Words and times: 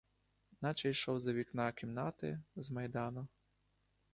Наче 0.61 0.89
йшов 0.89 1.19
з-за 1.19 1.33
вікна 1.33 1.71
кімнати, 1.71 2.39
з 2.55 2.71
майдану. 2.71 3.27